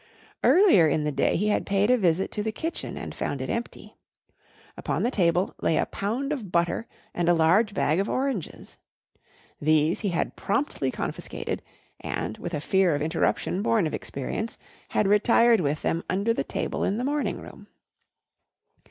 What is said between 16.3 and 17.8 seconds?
the table in the morning room.